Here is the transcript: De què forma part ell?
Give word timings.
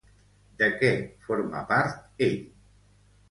De 0.61 0.69
què 0.77 0.89
forma 1.27 1.61
part 1.73 2.25
ell? 2.29 2.35